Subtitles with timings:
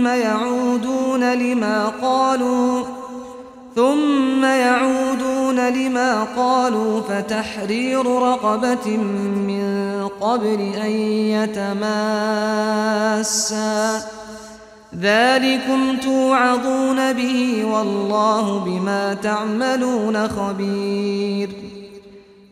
[0.00, 2.84] ثم يعودون لما قالوا
[3.76, 10.90] ثم يعودون لما قالوا فتحرير رقبة من قبل أن
[11.36, 12.50] يتماسا.
[15.00, 21.69] ذلكم توعظون به والله بما تعملون خبير.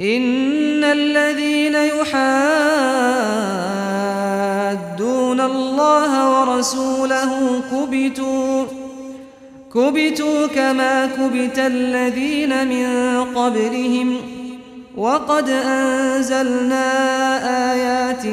[0.00, 2.10] إن الذين يحادون
[5.40, 8.64] الله ورسوله كبتوا
[9.74, 12.86] كبتوا كما كبت الذين من
[13.34, 14.16] قبلهم.
[14.96, 16.86] وقد أنزلنا
[17.72, 18.26] آيات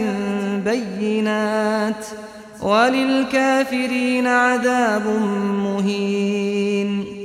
[0.65, 2.05] بينات
[2.61, 5.07] وللكافرين عذاب
[5.63, 7.24] مهين.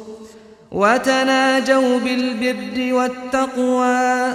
[0.71, 4.33] وتناجوا بالبر والتقوى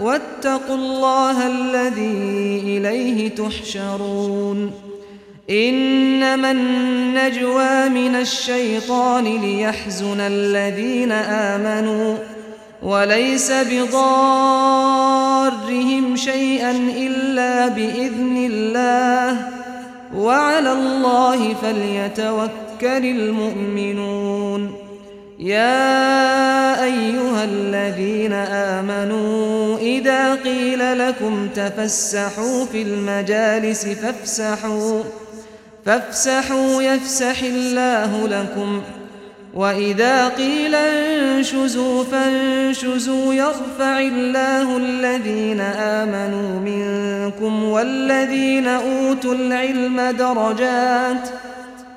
[0.00, 4.72] واتقوا الله الذي إليه تحشرون.
[5.50, 12.16] إنما النجوى من الشيطان ليحزن الذين آمنوا
[12.82, 13.96] وليس بضارهم
[16.16, 19.48] شيئا إلا بإذن الله.
[20.16, 24.37] وعلى الله فليتوكل المؤمنون.
[25.38, 35.02] يا أيها الذين آمنوا إذا قيل لكم تفسحوا في المجالس فافسحوا
[35.86, 38.82] فافسحوا يفسح الله لكم.
[39.54, 51.28] وإذا قيل انشزوا فانشزوا يرفع الله الذين آمنوا منكم والذين أوتوا العلم درجات.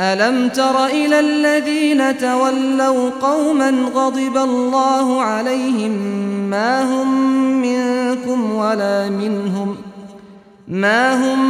[0.00, 5.90] ألم تر إلى الذين تولوا قوما غضب الله عليهم
[6.50, 9.76] ما هم منكم ولا منهم
[10.68, 11.40] ما هم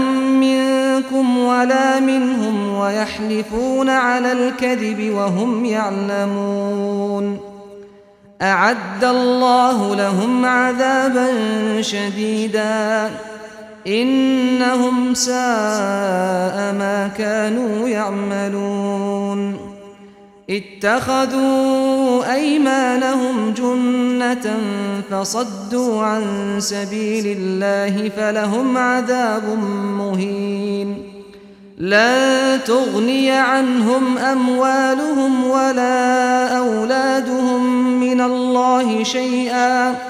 [0.40, 7.40] منكم ولا منهم ويحلفون على الكذب وهم يعلمون
[8.42, 11.32] أعد الله لهم عذابا
[11.80, 13.10] شديدا
[13.86, 19.56] إنهم ساء ما كانوا يعملون.
[20.50, 24.56] اتخذوا أيمانهم جنة
[25.10, 26.22] فصدوا عن
[26.58, 29.58] سبيل الله فلهم عذاب
[29.98, 31.02] مهين.
[31.78, 40.09] لا تغني عنهم أموالهم ولا أولادهم من الله شيئا.